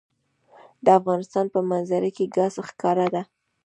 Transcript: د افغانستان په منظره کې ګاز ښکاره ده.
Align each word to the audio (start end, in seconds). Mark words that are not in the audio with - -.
د 0.85 0.87
افغانستان 0.99 1.45
په 1.53 1.59
منظره 1.69 2.09
کې 2.15 2.25
ګاز 2.35 2.53
ښکاره 2.67 3.07
ده. 3.13 3.21